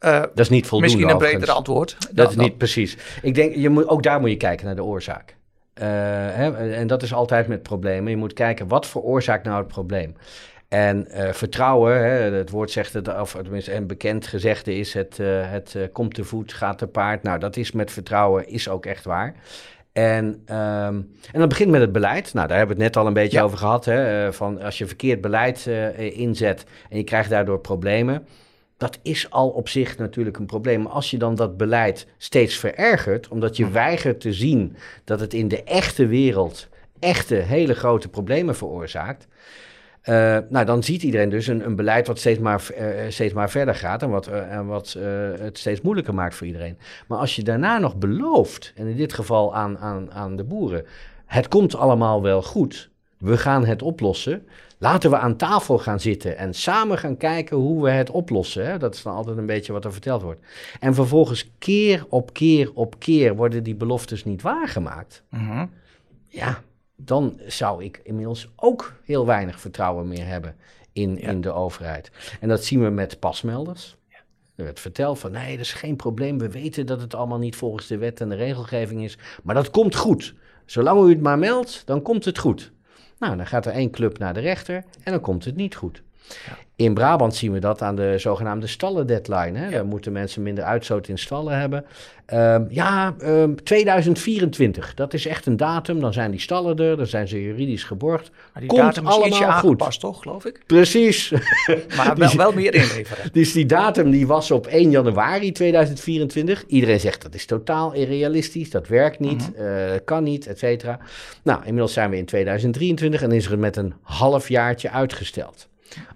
[0.00, 0.96] Uh, dat is niet voldoende.
[0.96, 1.96] Misschien een beter antwoord.
[2.10, 2.96] Dat is niet precies.
[3.22, 5.36] Ik denk, je moet, ook daar moet je kijken naar de oorzaak.
[5.74, 8.10] Hè, en dat is altijd met problemen.
[8.10, 10.14] Je moet kijken, wat veroorzaakt nou het probleem?
[10.68, 15.18] En uh, vertrouwen, hè, het woord zegt het, of tenminste een bekend gezegde is: het,
[15.18, 17.22] uh, het uh, komt te voet, gaat te paard.
[17.22, 19.34] Nou, dat is met vertrouwen, is ook echt waar.
[19.92, 22.34] En, um, en dat begint met het beleid.
[22.34, 23.44] Nou, daar hebben we het net al een beetje ja.
[23.44, 23.84] over gehad.
[23.84, 28.26] Hè, van als je verkeerd beleid inzet en je krijgt daardoor problemen.
[28.76, 30.82] Dat is al op zich natuurlijk een probleem.
[30.82, 35.34] Maar als je dan dat beleid steeds verergert, omdat je weigert te zien dat het
[35.34, 39.26] in de echte wereld echte hele grote problemen veroorzaakt
[40.08, 43.50] uh, nou, dan ziet iedereen dus een, een beleid wat steeds maar, uh, steeds maar
[43.50, 44.96] verder gaat en wat, uh, en wat
[45.38, 46.78] het steeds moeilijker maakt voor iedereen.
[47.08, 50.86] Maar als je daarna nog belooft, en in dit geval aan, aan, aan de boeren,
[51.26, 54.46] het komt allemaal wel goed, we gaan het oplossen.
[54.78, 58.66] Laten we aan tafel gaan zitten en samen gaan kijken hoe we het oplossen.
[58.66, 58.78] Hè?
[58.78, 60.40] Dat is dan altijd een beetje wat er verteld wordt.
[60.80, 65.22] En vervolgens keer op keer op keer worden die beloftes niet waargemaakt.
[65.30, 65.62] -huh.
[66.28, 66.62] Ja,
[66.96, 70.56] dan zou ik inmiddels ook heel weinig vertrouwen meer hebben
[70.92, 72.10] in, in de overheid.
[72.40, 73.96] En dat zien we met pasmelders.
[74.54, 76.38] Er werd verteld van nee, dat is geen probleem.
[76.38, 79.18] We weten dat het allemaal niet volgens de wet en de regelgeving is.
[79.42, 80.34] Maar dat komt goed.
[80.64, 82.72] Zolang u het maar meldt, dan komt het goed.
[83.18, 86.02] Nou, dan gaat er één club naar de rechter en dan komt het niet goed.
[86.76, 89.58] In Brabant zien we dat aan de zogenaamde stallen-deadline.
[89.58, 89.70] Hè?
[89.70, 91.84] Dan moeten mensen minder uitstoot in stallen hebben.
[92.26, 96.00] Ehm, ja, ehm, 2024, dat is echt een datum.
[96.00, 98.30] Dan zijn die stallen er, dan zijn ze juridisch geborgd.
[98.52, 100.00] Maar die Komt datum is allemaal goed.
[100.00, 100.60] toch, geloof ik?
[100.66, 101.30] Precies.
[101.96, 103.32] Maar wel, wel meer inleveren.
[103.32, 106.64] Dus die datum die was op 1 januari 2024.
[106.66, 109.66] Iedereen zegt dat is totaal irrealistisch, dat werkt niet, eh,
[110.04, 110.98] kan niet, et cetera.
[111.42, 115.68] Nou, inmiddels zijn we in 2023 en is er met een halfjaartje uitgesteld.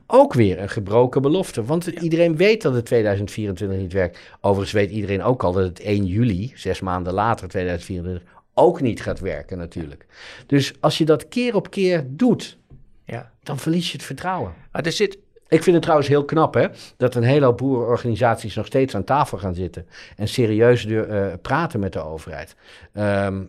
[0.06, 4.18] Ook weer een gebroken belofte, want iedereen weet dat het 2024 niet werkt.
[4.40, 8.22] Overigens weet iedereen ook al dat het 1 juli, zes maanden later 2024,
[8.54, 10.06] ook niet gaat werken natuurlijk.
[10.46, 12.58] Dus als je dat keer op keer doet,
[13.04, 13.30] Ja.
[13.42, 14.54] dan verlies je het vertrouwen.
[14.72, 18.54] Maar er zit, Ik vind het trouwens heel knap, hè, dat een hele hoop boerenorganisaties
[18.54, 22.54] nog steeds aan tafel gaan zitten en serieus duur, eh, praten met de overheid.
[22.92, 23.42] Ehm,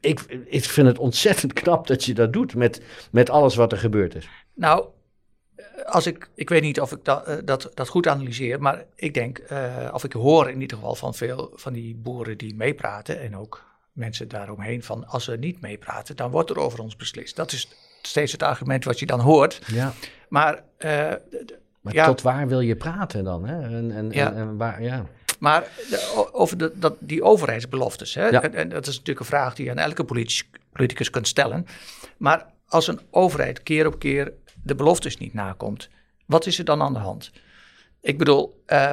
[0.00, 3.78] ik, ik vind het ontzettend knap dat je dat doet met, met alles wat er
[3.78, 4.28] gebeurd is.
[4.54, 4.84] nou,
[5.86, 9.14] als ik, ik weet niet of ik dat, eh, dat, dat goed analyseer, maar ik
[9.14, 13.20] denk, eh, of ik hoor in ieder geval van veel van die boeren die meepraten
[13.20, 17.36] en ook mensen daaromheen van als ze niet meepraten, dan wordt er over ons beslist.
[17.36, 17.68] Dat is
[18.02, 19.60] steeds het argument wat je dan hoort.
[19.66, 19.92] Ja.
[20.28, 21.12] Maar, eh,
[21.80, 22.06] Maar Ja.
[22.06, 23.46] tot waar wil je praten dan?
[23.46, 23.62] Hè?
[23.76, 24.26] En, en, Ja.
[24.32, 25.06] en, en waar, ja.
[25.38, 25.60] maar
[25.90, 28.26] de- over de, dat, die overheidsbeloftes, hè?
[28.28, 28.42] Ja.
[28.42, 31.66] En, en dat is natuurlijk een vraag die je aan elke politicus, politicus kunt stellen.
[32.16, 35.88] Maar als een overheid keer op keer de beloftes niet nakomt,
[36.26, 37.32] wat is er dan aan de hand?
[38.00, 38.92] Ik bedoel, eh,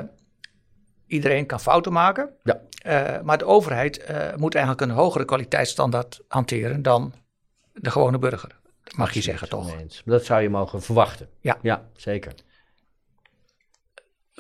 [1.08, 2.62] iedereen kan fouten maken, Ja.
[2.82, 7.13] eh, maar de overheid eh, moet eigenlijk een hogere kwaliteitsstandaard hanteren dan
[7.73, 8.58] de gewone burger.
[8.95, 9.75] Mag je zeggen, toch?
[10.05, 11.29] Dat zou je mogen verwachten.
[11.39, 11.58] Ja.
[11.62, 12.34] Ja, zeker.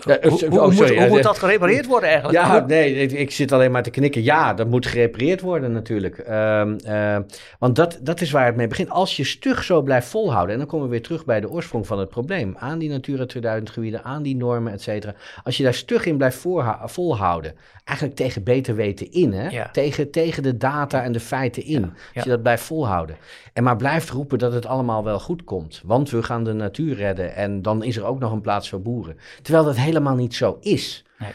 [0.05, 2.39] Ja, Hoe, oh, moet, hoe dat gerepareerd worden eigenlijk?
[2.39, 4.23] Ja, nee, ik, ik zit alleen maar te knikken.
[4.23, 6.17] Ja, dat moet gerepareerd worden natuurlijk.
[6.17, 7.17] Ehm, eh,
[7.59, 8.89] want dat, dat is waar het mee begint.
[8.89, 11.87] Als je stug zo blijft volhouden, en dan komen we weer terug bij de oorsprong
[11.87, 12.55] van het probleem.
[12.57, 15.13] Aan die Natura 2000 gebieden, aan die normen, et cetera.
[15.43, 16.45] Als je daar stug in blijft
[16.85, 19.49] volhouden, eigenlijk tegen beter weten in, hè?
[19.49, 19.69] Ja.
[19.71, 21.83] Tegen, tegen de data en de feiten in.
[21.83, 22.23] Als ja.
[22.23, 23.17] je dat blijft volhouden.
[23.53, 25.81] En maar blijft roepen dat het allemaal wel goed komt.
[25.85, 28.81] Want we gaan de natuur redden en dan is er ook nog een plaats voor
[28.81, 29.17] boeren.
[29.41, 31.03] Terwijl dat helemaal niet zo is.
[31.19, 31.31] Nee.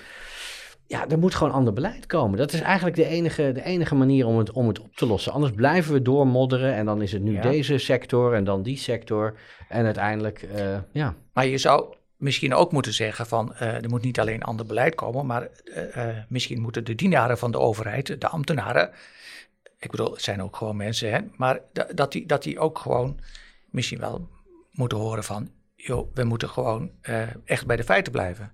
[0.87, 2.38] Ja, er moet gewoon ander beleid komen.
[2.38, 5.33] Dat is eigenlijk de enige, de enige manier om het, om het op te lossen.
[5.33, 7.40] Anders blijven we doormodderen en dan is het nu Ja.
[7.43, 9.35] deze sector en dan die sector.
[9.69, 11.14] En uiteindelijk, eh, ja.
[11.33, 14.95] Maar je zou misschien ook moeten zeggen van eh, er moet niet alleen ander beleid
[14.95, 15.49] komen, maar
[15.93, 18.90] eh, misschien moeten de dienaren van de overheid, de ambtenaren,
[19.79, 22.79] ik bedoel, het zijn ook gewoon mensen, hè, maar da- dat die, dat die ook
[22.79, 23.19] gewoon
[23.71, 24.29] misschien wel
[24.73, 25.51] moeten horen van,
[25.87, 28.53] joh, we moeten gewoon eh, echt bij de feiten blijven.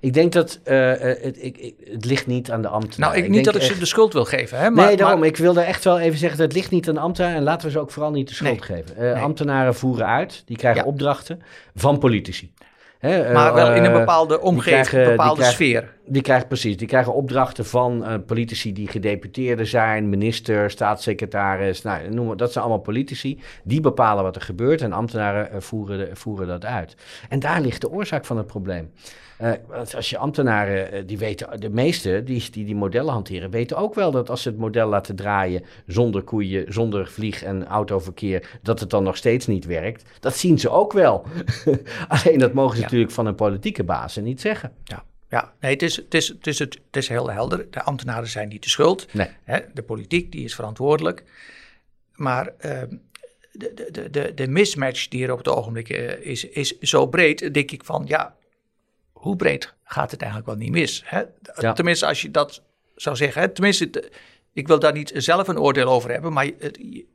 [0.00, 3.10] Ik denk dat eh, eh, het, ik, ik- het ligt niet aan de ambtenaar.
[3.10, 5.18] Nou, ik, niet dat ik ze de schuld wil geven, hè, maar, nee, daarom.
[5.18, 7.36] maar- Ik wilde echt wel even zeggen, dat het ligt niet aan de ambtenaren.
[7.36, 8.78] En laten we ze ook vooral niet de schuld Nee.
[8.78, 9.02] geven.
[9.02, 9.14] Nee.
[9.14, 10.86] Ambtenaren voeren uit, die krijgen Ja.
[10.88, 11.42] opdrachten
[11.74, 12.52] van politici.
[12.98, 15.96] Hè, eh, maar wel in een eh, bepaalde omgeving, krijgen- die bepaalde krijgen- sfeer.
[16.06, 22.08] Die krijgen precies, die krijgen opdrachten van eh, politici die gedeputeerden zijn, minister, staatssecretaris, nou,
[22.10, 23.40] noem maar, dat zijn allemaal politici.
[23.64, 26.94] Die bepalen wat er gebeurt en ambtenaren voeren, voeren dat uit.
[27.28, 28.90] En daar ligt de oorzaak van het probleem.
[29.38, 33.50] Eh, want als je ambtenaren, eh, die weten, de meeste die, die die modellen hanteren,
[33.50, 37.66] weten ook wel dat als ze het model laten draaien zonder koeien, zonder vlieg- en
[37.66, 40.02] autoverkeer, dat het dan nog steeds niet werkt.
[40.20, 41.24] Dat zien ze ook wel.
[42.08, 42.84] Alleen dat mogen ze Ja.
[42.84, 44.72] natuurlijk van een politieke baas niet zeggen.
[44.84, 45.52] Ja, ja.
[45.60, 47.66] nee, het is, het, is, het, is het, het is heel helder.
[47.70, 49.06] De ambtenaren zijn niet de schuld.
[49.12, 49.28] Nee.
[49.44, 51.24] Hè, de politiek die is verantwoordelijk.
[52.14, 52.88] Maar de,
[53.74, 57.54] de, de, de, de mismatch die er op het ogenblik eh, is, is zo breed,
[57.54, 58.36] denk ik van ja,
[59.18, 61.02] hoe breed gaat het eigenlijk wel niet mis?
[61.04, 61.22] Hè?
[61.60, 61.72] Ja.
[61.72, 62.62] Tenminste, als je dat
[62.94, 63.42] zou zeggen.
[63.42, 63.48] Hè?
[63.48, 64.10] Tenminste,
[64.52, 67.06] ik wil daar niet zelf een oordeel over hebben, maar je,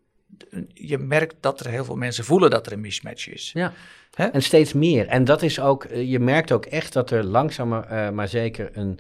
[0.74, 3.52] je merkt dat er heel veel mensen voelen dat er een mismatch is.
[3.54, 3.74] Ja.
[4.14, 4.26] Hè?
[4.26, 5.08] En steeds meer.
[5.08, 8.70] En dat is ook, eh, je merkt ook echt dat er langzamer eh, maar zeker
[8.74, 9.00] een.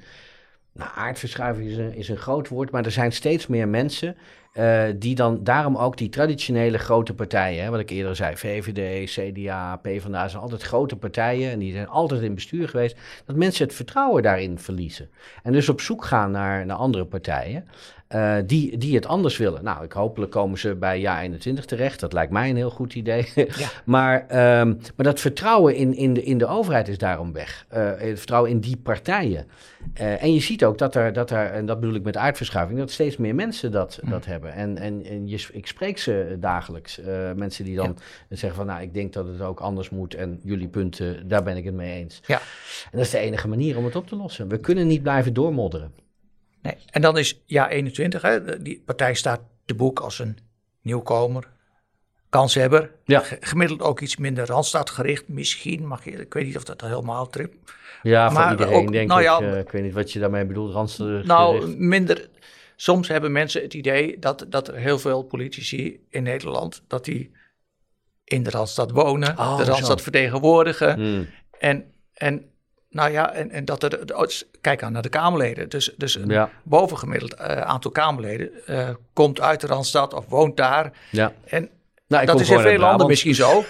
[0.73, 4.15] Nou, aardverschuiving is een, is een groot woord, maar er zijn steeds meer mensen
[4.53, 9.09] eh, die dan daarom ook die traditionele grote partijen, hè, wat ik eerder zei, VVD,
[9.11, 13.65] CDA, PvdA, zijn altijd grote partijen en die zijn altijd in bestuur geweest, dat mensen
[13.65, 15.09] het vertrouwen daarin verliezen.
[15.43, 17.67] En dus op zoek gaan naar, naar andere partijen
[18.13, 19.63] eh, die, die het anders willen.
[19.63, 22.93] Nou, ik hopelijk komen ze bij Ja 21 terecht, dat lijkt mij een heel goed
[22.93, 23.27] idee.
[23.53, 23.69] Ja.
[23.85, 27.65] Maar, ehm, maar dat vertrouwen in, in, de, in de overheid is daarom weg.
[27.69, 29.47] Eh, het vertrouwen in die partijen.
[29.93, 32.79] Eh, en je ziet ook dat er, dat er, en dat bedoel ik met aardverschuiving,
[32.79, 34.53] dat steeds meer mensen dat, dat hebben.
[34.53, 36.99] En, en, en je, ik spreek ze dagelijks.
[37.35, 37.97] Mensen die dan
[38.29, 40.15] zeggen van, nou, ik denk dat het ook anders moet.
[40.15, 42.21] En jullie punten, daar ben ik het mee eens.
[42.25, 42.37] Ja.
[42.83, 44.47] En dat is de enige manier om het op te lossen.
[44.47, 45.91] We kunnen niet blijven doormodderen.
[46.63, 46.77] Nee.
[46.89, 50.37] En dan is ja 21, hè, die partij staat te boek als een
[50.81, 51.49] nieuwkomer,
[52.29, 52.91] kanshebber.
[53.05, 53.23] Ja.
[53.39, 55.27] Gemiddeld ook iets minder randstadgericht.
[55.27, 57.53] Misschien mag je, ik weet niet of dat helemaal trip.
[58.03, 59.27] Ja, voor iedereen denk nou ik.
[59.27, 61.27] Ja, uh, ik weet niet wat je daarmee bedoelt, randstadgericht.
[61.27, 62.29] Nou, minder.
[62.75, 67.31] Soms hebben mensen het idee dat, dat er heel veel politici in Nederland, dat die
[68.23, 70.03] in de Randstad wonen, oh, de Randstad zo.
[70.03, 70.93] vertegenwoordigen.
[70.93, 71.29] Hmm.
[71.59, 72.52] En, en
[72.93, 73.99] nou ja, en, en dat er,
[74.61, 75.69] kijk aan naar de Kamerleden.
[75.69, 80.91] Dus, dus een bovengemiddeld uh, aantal Kamerleden uh, komt uit de Randstad of woont daar.
[81.09, 81.33] Ja.
[81.45, 81.69] En
[82.13, 83.59] nou, dat is in veel landen misschien zo.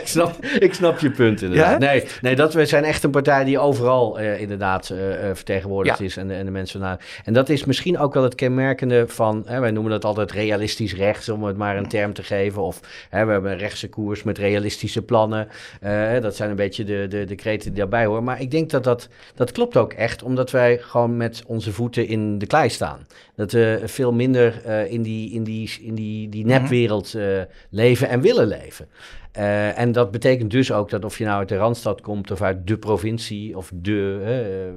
[0.04, 1.82] snap, ik snap je punt inderdaad.
[1.82, 1.88] Ja?
[1.88, 4.98] Nee, nee dat, we zijn echt een partij die overal uh, inderdaad uh,
[5.32, 6.04] vertegenwoordigd ja.
[6.04, 7.04] is en, en de mensen naar.
[7.24, 10.94] En dat is misschien ook wel het kenmerkende van, hè, wij noemen dat altijd realistisch
[10.94, 12.62] rechts, om het maar een term te geven.
[12.62, 15.48] Of hè, we hebben een rechtse koers met realistische plannen.
[15.82, 18.24] Uh, dat zijn een beetje de, de, de kreten die daarbij horen.
[18.24, 22.06] Maar ik denk dat dat, dat klopt ook echt, omdat wij gewoon met onze voeten
[22.06, 23.06] in de klei staan.
[23.34, 28.20] Dat we veel minder in die, in die, in die, die nepwereld uh, leven en
[28.20, 28.88] willen leven.
[29.36, 32.42] Uh, en dat betekent dus ook dat of je nou uit de Randstad komt of
[32.42, 34.18] uit de provincie of de,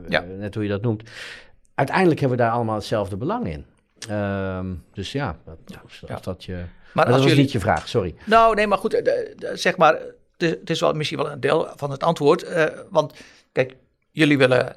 [0.04, 0.26] uh, ja.
[0.38, 1.10] net hoe je dat noemt.
[1.76, 3.65] Uiteindelijk hebben we daar allemaal hetzelfde belang in.
[4.10, 4.60] Uh,
[4.94, 5.82] dus ja, dat, ja,
[6.13, 6.63] als dat je...
[6.94, 7.42] Maar, dat was jullie...
[7.42, 8.15] niet je vraag, sorry.
[8.26, 10.00] Nou, nee, maar goed, de, de, zeg maar,
[10.38, 12.70] het is wel, misschien wel een deel van het antwoord.
[12.89, 13.13] want
[13.52, 13.76] kijk,
[14.12, 14.76] jullie willen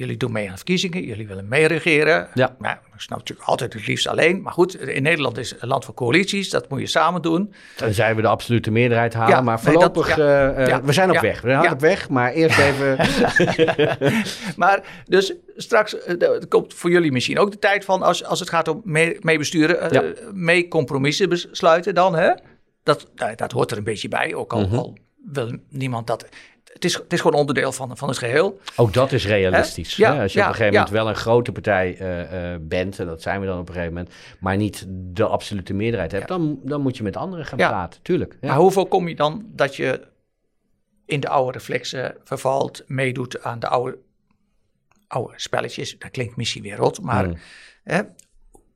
[0.00, 2.28] jullie doen mee aan verkiezingen, jullie willen meeregeren.
[2.34, 2.56] Ja.
[2.58, 4.42] Nou, ik snap natuurlijk altijd het liefst alleen.
[4.42, 7.54] Maar goed, in Nederland is een land van coalities, dat moet je samen doen.
[7.76, 10.92] Dan zijn we de absolute meerderheid halen, ja, maar voorlopig, nee, dat, uh, ja, we
[10.92, 11.40] zijn op weg.
[11.40, 12.96] We zijn op weg, maar eerst even...
[14.56, 18.48] maar dus straks uh, komt voor jullie misschien ook de tijd van, als, als het
[18.48, 20.00] gaat om mee, mee uh,
[20.32, 22.32] mee compromissen besluiten dan, hè?
[22.82, 24.78] Dat, dat hoort er een beetje bij, ook al, mm -hmm.
[24.78, 26.26] al wil niemand dat
[26.72, 28.60] het is, het is gewoon onderdeel van, van het geheel.
[28.76, 29.96] Ook dat is realistisch.
[29.96, 33.06] Ja, Als je op een gegeven moment wel een grote partij uh, uh, bent, en
[33.06, 36.60] dat zijn we dan op een gegeven moment, maar niet de absolute meerderheid hebt, dan,
[36.62, 38.36] dan moet je met anderen gaan praten, tuurlijk.
[38.40, 40.06] Maar hoeveel kom je dan dat je
[41.06, 43.98] in de oude reflexen vervalt, meedoet aan de oude,
[45.06, 45.98] oude spelletjes?
[45.98, 47.36] Dat klinkt misschien weer rot, maar mm.
[47.84, 48.00] hè,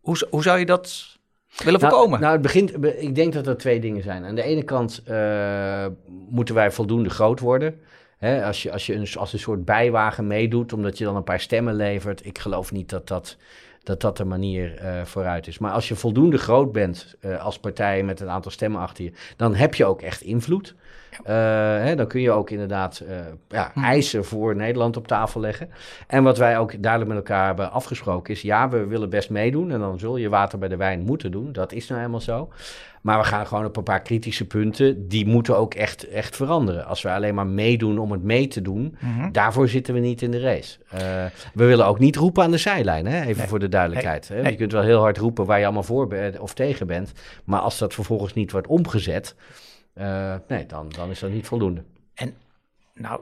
[0.01, 1.13] hoe, hoe zou je dat
[1.57, 2.21] willen nou, voorkomen?
[2.21, 4.25] Nou, het begint, ik denk dat er twee dingen zijn.
[4.25, 5.87] Aan de ene kant uh,
[6.29, 7.81] moeten wij voldoende groot worden.
[8.19, 11.25] Hè, als je, als je een, als een soort bijwagen meedoet, omdat je dan een
[11.25, 12.27] paar stemmen levert.
[12.27, 13.37] Ik geloof niet dat dat,
[13.83, 15.59] dat, dat de manier uh, vooruit is.
[15.59, 19.12] Maar als je voldoende groot bent uh, als partij met een aantal stemmen achter je,
[19.37, 20.75] dan heb je ook echt invloed.
[21.20, 21.33] Uh,
[21.85, 23.16] hè, dan kun je ook inderdaad uh,
[23.48, 23.85] ja, hm.
[23.85, 25.70] eisen voor Nederland op tafel leggen.
[26.07, 29.70] En wat wij ook duidelijk met elkaar hebben afgesproken is: ja, we willen best meedoen.
[29.70, 31.53] En dan zul je water bij de wijn moeten doen.
[31.53, 32.48] Dat is nou helemaal zo.
[33.05, 35.09] Maar we gaan gewoon op een paar kritische punten.
[35.09, 36.87] Die moeten ook echt, echt veranderen.
[36.87, 39.33] Als we alleen maar meedoen om het mee te doen, mm-hmm.
[39.33, 40.79] daarvoor zitten we niet in de race.
[40.94, 41.00] Uh,
[41.55, 43.20] we willen ook niet roepen aan de zijlijn, hè?
[43.20, 43.46] even nee.
[43.46, 44.29] voor de duidelijkheid.
[44.29, 44.42] Nee.
[44.42, 44.48] Hè?
[44.48, 46.09] Je kunt wel heel hard roepen waar je allemaal voor
[46.40, 47.12] of tegen bent.
[47.44, 49.35] Maar als dat vervolgens niet wordt omgezet.
[49.95, 51.83] Uh, nee, dan, dan is dat niet voldoende.
[52.15, 52.35] En
[52.95, 53.21] nou,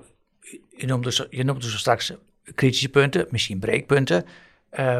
[0.76, 2.12] je noemde, zo, je noemde zo straks
[2.54, 4.24] kritische punten, misschien breekpunten.
[4.78, 4.98] Uh,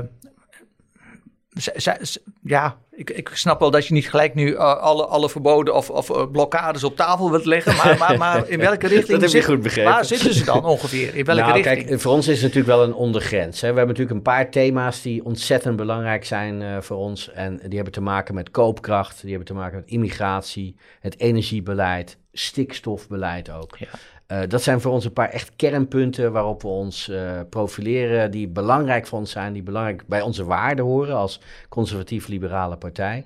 [2.43, 5.91] ja, ik, ik snap wel dat je niet gelijk nu uh, alle, alle verboden of,
[5.91, 7.77] of uh, blokkades op tafel wilt leggen.
[7.77, 9.93] Maar, maar, maar in welke richting dat heb je goed begrepen.
[9.93, 11.15] Waar zitten ze dan ongeveer?
[11.15, 11.87] In welke nou, richting?
[11.87, 13.61] Kijk, voor ons is het natuurlijk wel een ondergrens.
[13.61, 13.73] Hè.
[13.73, 17.31] We hebben natuurlijk een paar thema's die ontzettend belangrijk zijn uh, voor ons.
[17.33, 22.19] En die hebben te maken met koopkracht, die hebben te maken met immigratie, het energiebeleid,
[22.33, 23.77] stikstofbeleid ook.
[23.79, 23.89] Ja.
[24.33, 28.49] Uh, dat zijn voor ons een paar echt kernpunten waarop we ons uh, profileren, die
[28.49, 33.25] belangrijk voor ons zijn, die belangrijk bij onze waarden horen als conservatief-liberale partij.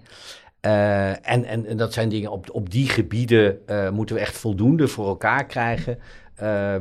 [0.66, 3.58] Uh, en, en, en, dat zijn dingen, op, op die gebieden
[3.92, 5.98] moeten we echt voldoende voor elkaar krijgen.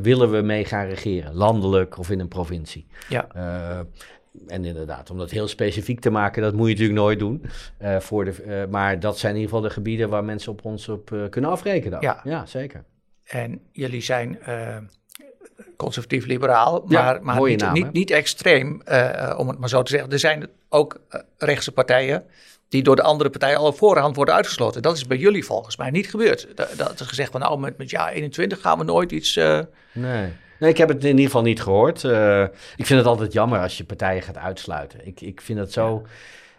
[0.01, 2.85] willen we mee gaan regeren, landelijk of in een provincie.
[3.09, 3.27] Ja.
[4.47, 7.45] en inderdaad, om dat heel specifiek te maken, dat moet je natuurlijk nooit doen.
[7.99, 11.27] voor de, maar dat zijn in ieder geval de gebieden waar mensen op ons op
[11.29, 12.01] kunnen afrekenen.
[12.01, 12.21] Ja.
[12.23, 12.83] ja, zeker.
[13.25, 14.77] En jullie zijn uh,
[15.77, 19.91] conservatief-liberaal, maar, ja, maar niet, naam, niet, niet, extreem, uh, om het maar zo te
[19.91, 20.11] zeggen.
[20.11, 22.25] Er zijn ook uh, rechtse partijen
[22.69, 24.81] die door de andere partijen al op voorhand worden uitgesloten.
[24.81, 26.47] Dat is bij jullie volgens mij niet gebeurd.
[26.55, 29.35] Dat, dat is gezegd van nou, met, met jaar 21 gaan we nooit iets...
[29.91, 30.33] Nee.
[30.59, 32.03] Nee, ik heb het in ieder geval niet gehoord.
[32.75, 35.07] ik vind het altijd jammer als je partijen gaat uitsluiten.
[35.07, 36.01] Ik, ik vind het zo...
[36.03, 36.09] Ja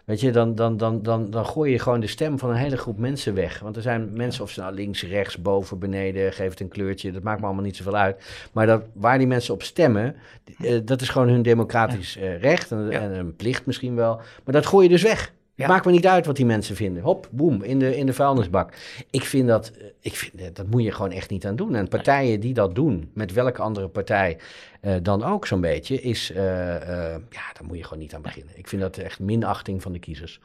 [0.07, 2.77] Weet je, dan, dan, dan, dan, dan gooi je gewoon de stem van een hele
[2.77, 3.59] groep mensen weg.
[3.59, 7.23] Want er zijn mensen, of ze nou links, rechts, boven, beneden, geeft een kleurtje, dat
[7.23, 8.23] maakt me allemaal niet zoveel uit.
[8.51, 10.15] Maar dat, waar die mensen op stemmen,
[10.59, 14.15] uh, dat is gewoon hun democratisch uh, recht en, en, een plicht misschien wel.
[14.15, 15.33] Maar dat gooi je dus weg.
[15.57, 15.67] Ja.
[15.67, 17.03] Maakt me niet uit wat die mensen vinden.
[17.03, 18.73] Hop, boem, in de, in de vuilnisbak.
[19.09, 21.75] Ik vind dat, eh, ik vind, eh, dat moet je gewoon echt niet aan doen.
[21.75, 24.37] En partijen die dat doen, met welke andere partij
[24.81, 28.57] eh, dan ook zo'n beetje, is, ja, daar moet je gewoon niet aan beginnen.
[28.57, 30.39] Ik vind dat echt minachting van de kiezers.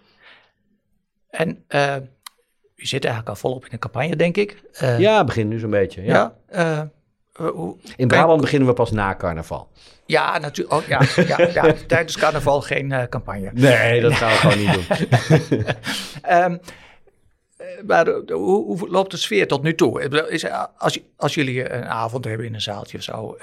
[1.31, 1.65] En
[2.77, 4.63] u zit eigenlijk al volop in de campagne, denk ik.
[4.99, 6.03] Ja, begin nu zo'n beetje.
[6.03, 6.37] Ja.
[6.51, 6.91] ja.
[7.33, 9.69] Eh, hoe- In Brabant beginnen we pas na carnaval.
[10.07, 10.75] ja, natuurlijk.
[10.83, 11.01] Oh, ja,
[11.37, 13.51] ja, ja, tijdens carnaval geen eh, campagne.
[13.55, 15.65] Nee, dat gaan we gewoon niet doen.
[16.23, 16.57] Ehm,
[17.57, 20.29] eh, maar hoe, hoe loopt de sfeer tot nu toe?
[20.31, 20.45] Is,
[20.79, 23.37] als, als jullie een avond hebben in een zaaltje of zo,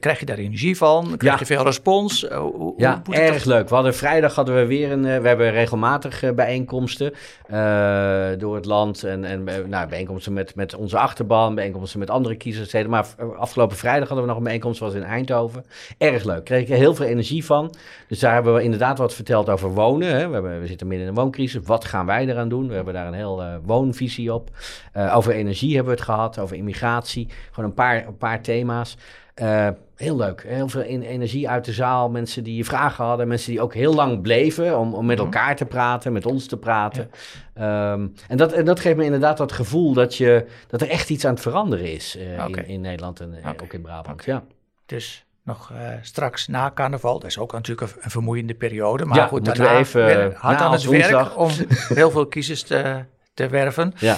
[0.00, 1.04] krijg je daar energie van?
[1.16, 1.38] Krijg Ja.
[1.38, 2.28] je veel respons?
[2.28, 3.68] Eh, hoe- hoe Ja, erg leuk.
[3.68, 5.04] We hadden vrijdag hadden we weer een.
[5.06, 7.12] eh, we hebben regelmatig eh, bijeenkomsten
[7.46, 9.04] eh, door het land.
[9.04, 12.90] En, en eh, nou, bijeenkomsten met, met onze achterban, bijeenkomsten met andere kiezerssteden.
[12.90, 13.06] Maar
[13.38, 15.64] afgelopen vrijdag hadden we nog een bijeenkomst, was in Eindhoven.
[15.98, 16.44] Erg leuk.
[16.44, 17.74] Kreeg ik er heel veel energie van.
[18.08, 20.08] Dus daar hebben we inderdaad wat verteld over wonen.
[20.08, 20.26] Hè.
[20.28, 21.60] We, hebben, we zitten midden in een wooncrisis.
[21.64, 22.68] Wat gaan wij eraan doen?
[22.68, 24.50] We hebben daar een heel eh, woonvisie op.
[24.92, 27.28] Eh, over energie hebben we het gehad, over immigratie.
[27.52, 28.96] Gewoon een paar, een paar thema's.
[29.34, 30.42] Eh, heel leuk.
[30.46, 32.10] Heel veel energie uit de zaal.
[32.10, 33.28] Mensen die vragen hadden.
[33.28, 35.24] Mensen die ook heel lang bleven om, om met Mhm.
[35.26, 37.10] elkaar te praten, met ons te praten.
[37.54, 41.10] Ehm, en, dat, en dat geeft me inderdaad dat gevoel dat, je, dat er echt
[41.10, 44.24] iets aan het veranderen is eh, in, in Nederland en eh, ook in Brabant.
[44.24, 44.42] Ja.
[44.86, 49.04] Dus nog straks na carnaval, dat is ook natuurlijk een, vermoeiende periode.
[49.04, 51.26] Maar Ja, goed, daarna we even, hard aan het woensdag.
[51.34, 51.50] werk om
[51.88, 53.92] heel veel kiezers te, te werven.
[53.98, 54.16] Ja.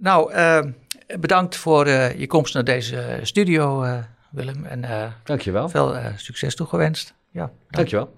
[0.00, 0.60] Nou, eh,
[1.20, 3.98] bedankt voor eh, je komst naar deze studio, eh,
[4.30, 4.64] Willem.
[4.64, 5.68] En eh, Dankjewel.
[5.68, 7.14] veel eh, succes toegewenst.
[7.30, 7.52] Ja, dank.
[7.70, 8.16] Dankjewel.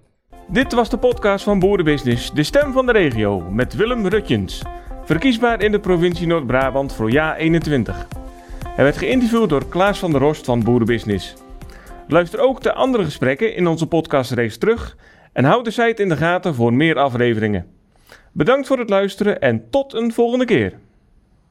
[0.49, 4.63] Dit was de podcast van Boerenbusiness, de stem van de regio, met Willem Rutjens.
[5.05, 8.07] Verkiesbaar in de provincie Noord-Brabant voor jaar 21.
[8.67, 11.35] Hij werd geïnterviewd door Klaas van der Rost van Boerenbusiness.
[12.09, 14.97] Luister ook de andere gesprekken in onze podcastreeks terug
[15.33, 17.67] en houd de site in de gaten voor meer afleveringen.
[18.33, 20.79] Bedankt voor het luisteren en tot een volgende keer.